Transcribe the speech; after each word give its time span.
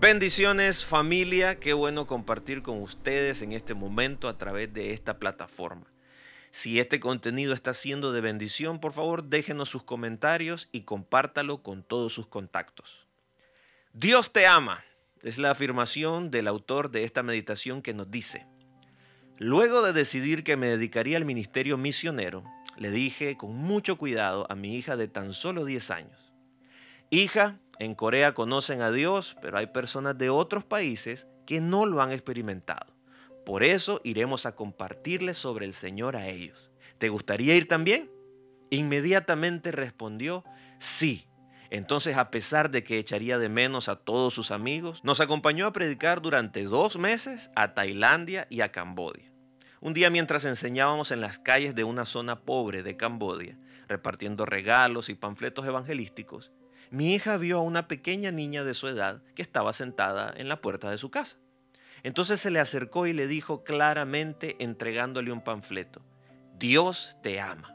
Bendiciones 0.00 0.84
familia, 0.84 1.58
qué 1.58 1.72
bueno 1.72 2.06
compartir 2.06 2.62
con 2.62 2.80
ustedes 2.80 3.42
en 3.42 3.52
este 3.52 3.74
momento 3.74 4.28
a 4.28 4.36
través 4.36 4.72
de 4.72 4.92
esta 4.92 5.18
plataforma. 5.18 5.86
Si 6.50 6.78
este 6.78 7.00
contenido 7.00 7.52
está 7.52 7.74
siendo 7.74 8.12
de 8.12 8.20
bendición, 8.20 8.80
por 8.80 8.92
favor 8.92 9.24
déjenos 9.24 9.68
sus 9.68 9.82
comentarios 9.82 10.68
y 10.72 10.82
compártalo 10.82 11.62
con 11.62 11.82
todos 11.82 12.12
sus 12.12 12.28
contactos. 12.28 13.06
Dios 13.92 14.32
te 14.32 14.46
ama, 14.46 14.84
es 15.22 15.36
la 15.36 15.50
afirmación 15.50 16.30
del 16.30 16.46
autor 16.46 16.90
de 16.90 17.04
esta 17.04 17.24
meditación 17.24 17.82
que 17.82 17.92
nos 17.92 18.10
dice, 18.10 18.46
luego 19.36 19.82
de 19.82 19.92
decidir 19.92 20.44
que 20.44 20.56
me 20.56 20.68
dedicaría 20.68 21.16
al 21.16 21.24
ministerio 21.24 21.76
misionero, 21.76 22.44
le 22.78 22.90
dije 22.90 23.36
con 23.36 23.54
mucho 23.56 23.98
cuidado 23.98 24.46
a 24.48 24.54
mi 24.54 24.76
hija 24.76 24.96
de 24.96 25.08
tan 25.08 25.32
solo 25.32 25.64
10 25.64 25.90
años, 25.90 26.32
hija, 27.10 27.58
en 27.78 27.94
Corea 27.94 28.34
conocen 28.34 28.82
a 28.82 28.90
Dios, 28.90 29.36
pero 29.40 29.58
hay 29.58 29.66
personas 29.66 30.18
de 30.18 30.30
otros 30.30 30.64
países 30.64 31.26
que 31.46 31.60
no 31.60 31.86
lo 31.86 32.02
han 32.02 32.12
experimentado. 32.12 32.92
Por 33.46 33.62
eso 33.62 34.00
iremos 34.04 34.46
a 34.46 34.54
compartirles 34.54 35.38
sobre 35.38 35.64
el 35.64 35.72
Señor 35.72 36.16
a 36.16 36.28
ellos. 36.28 36.70
¿Te 36.98 37.08
gustaría 37.08 37.54
ir 37.54 37.68
también? 37.68 38.10
Inmediatamente 38.70 39.72
respondió, 39.72 40.44
sí. 40.78 41.26
Entonces, 41.70 42.16
a 42.16 42.30
pesar 42.30 42.70
de 42.70 42.82
que 42.82 42.98
echaría 42.98 43.38
de 43.38 43.48
menos 43.48 43.88
a 43.88 43.96
todos 43.96 44.34
sus 44.34 44.50
amigos, 44.50 45.04
nos 45.04 45.20
acompañó 45.20 45.66
a 45.66 45.72
predicar 45.72 46.20
durante 46.20 46.64
dos 46.64 46.98
meses 46.98 47.50
a 47.54 47.74
Tailandia 47.74 48.46
y 48.50 48.60
a 48.60 48.72
Cambodia. 48.72 49.30
Un 49.80 49.94
día 49.94 50.10
mientras 50.10 50.44
enseñábamos 50.44 51.12
en 51.12 51.20
las 51.20 51.38
calles 51.38 51.74
de 51.74 51.84
una 51.84 52.04
zona 52.04 52.40
pobre 52.40 52.82
de 52.82 52.96
Cambodia, 52.96 53.56
repartiendo 53.86 54.44
regalos 54.44 55.08
y 55.08 55.14
panfletos 55.14 55.66
evangelísticos, 55.66 56.50
mi 56.90 57.14
hija 57.14 57.36
vio 57.36 57.58
a 57.58 57.62
una 57.62 57.86
pequeña 57.86 58.32
niña 58.32 58.64
de 58.64 58.74
su 58.74 58.88
edad 58.88 59.22
que 59.36 59.42
estaba 59.42 59.72
sentada 59.72 60.34
en 60.36 60.48
la 60.48 60.60
puerta 60.60 60.90
de 60.90 60.98
su 60.98 61.10
casa. 61.10 61.36
Entonces 62.02 62.40
se 62.40 62.50
le 62.50 62.58
acercó 62.58 63.06
y 63.06 63.12
le 63.12 63.26
dijo 63.26 63.62
claramente 63.62 64.56
entregándole 64.58 65.30
un 65.30 65.42
panfleto, 65.42 66.02
Dios 66.58 67.16
te 67.22 67.40
ama. 67.40 67.74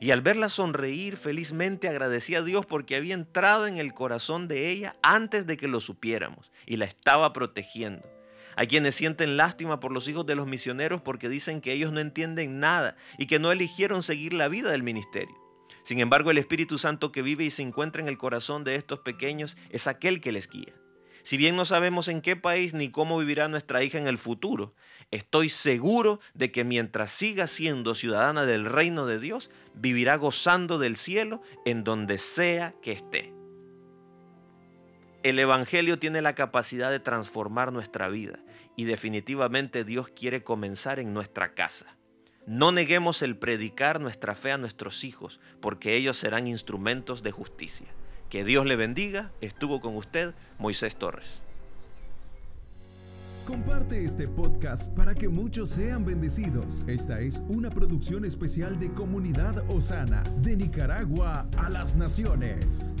Y 0.00 0.10
al 0.12 0.20
verla 0.20 0.48
sonreír 0.48 1.16
felizmente 1.16 1.88
agradecía 1.88 2.38
a 2.38 2.42
Dios 2.42 2.64
porque 2.66 2.96
había 2.96 3.14
entrado 3.14 3.66
en 3.66 3.78
el 3.78 3.94
corazón 3.94 4.48
de 4.48 4.70
ella 4.70 4.96
antes 5.02 5.46
de 5.46 5.56
que 5.56 5.68
lo 5.68 5.80
supiéramos 5.80 6.50
y 6.66 6.76
la 6.76 6.84
estaba 6.86 7.32
protegiendo. 7.32 8.15
Hay 8.54 8.68
quienes 8.68 8.94
sienten 8.94 9.36
lástima 9.36 9.80
por 9.80 9.92
los 9.92 10.08
hijos 10.08 10.24
de 10.26 10.34
los 10.34 10.46
misioneros 10.46 11.02
porque 11.02 11.28
dicen 11.28 11.60
que 11.60 11.72
ellos 11.72 11.92
no 11.92 12.00
entienden 12.00 12.60
nada 12.60 12.96
y 13.18 13.26
que 13.26 13.38
no 13.38 13.50
eligieron 13.50 14.02
seguir 14.02 14.32
la 14.32 14.48
vida 14.48 14.70
del 14.70 14.82
ministerio. 14.82 15.36
Sin 15.82 16.00
embargo, 16.00 16.30
el 16.30 16.38
Espíritu 16.38 16.78
Santo 16.78 17.12
que 17.12 17.22
vive 17.22 17.44
y 17.44 17.50
se 17.50 17.62
encuentra 17.62 18.02
en 18.02 18.08
el 18.08 18.18
corazón 18.18 18.64
de 18.64 18.74
estos 18.74 19.00
pequeños 19.00 19.56
es 19.70 19.86
aquel 19.86 20.20
que 20.20 20.32
les 20.32 20.48
guía. 20.48 20.72
Si 21.22 21.36
bien 21.36 21.56
no 21.56 21.64
sabemos 21.64 22.08
en 22.08 22.22
qué 22.22 22.36
país 22.36 22.72
ni 22.72 22.88
cómo 22.88 23.18
vivirá 23.18 23.48
nuestra 23.48 23.82
hija 23.82 23.98
en 23.98 24.06
el 24.06 24.16
futuro, 24.16 24.74
estoy 25.10 25.48
seguro 25.48 26.20
de 26.34 26.52
que 26.52 26.62
mientras 26.62 27.10
siga 27.10 27.48
siendo 27.48 27.96
ciudadana 27.96 28.46
del 28.46 28.64
reino 28.64 29.06
de 29.06 29.18
Dios, 29.18 29.50
vivirá 29.74 30.16
gozando 30.16 30.78
del 30.78 30.96
cielo 30.96 31.42
en 31.64 31.82
donde 31.82 32.18
sea 32.18 32.74
que 32.80 32.92
esté. 32.92 33.35
El 35.26 35.40
Evangelio 35.40 35.98
tiene 35.98 36.22
la 36.22 36.36
capacidad 36.36 36.92
de 36.92 37.00
transformar 37.00 37.72
nuestra 37.72 38.08
vida 38.08 38.38
y 38.76 38.84
definitivamente 38.84 39.82
Dios 39.82 40.06
quiere 40.06 40.44
comenzar 40.44 41.00
en 41.00 41.12
nuestra 41.12 41.52
casa. 41.52 41.96
No 42.46 42.70
neguemos 42.70 43.22
el 43.22 43.36
predicar 43.36 44.00
nuestra 44.00 44.36
fe 44.36 44.52
a 44.52 44.56
nuestros 44.56 45.02
hijos, 45.02 45.40
porque 45.60 45.96
ellos 45.96 46.16
serán 46.16 46.46
instrumentos 46.46 47.24
de 47.24 47.32
justicia. 47.32 47.88
Que 48.30 48.44
Dios 48.44 48.66
le 48.66 48.76
bendiga. 48.76 49.32
Estuvo 49.40 49.80
con 49.80 49.96
usted 49.96 50.32
Moisés 50.60 50.94
Torres. 50.94 51.42
Comparte 53.48 54.04
este 54.04 54.28
podcast 54.28 54.96
para 54.96 55.12
que 55.12 55.28
muchos 55.28 55.70
sean 55.70 56.04
bendecidos. 56.04 56.84
Esta 56.86 57.18
es 57.18 57.42
una 57.48 57.70
producción 57.70 58.24
especial 58.24 58.78
de 58.78 58.92
Comunidad 58.92 59.68
Osana, 59.72 60.22
de 60.40 60.56
Nicaragua 60.56 61.48
a 61.58 61.68
las 61.68 61.96
Naciones. 61.96 62.94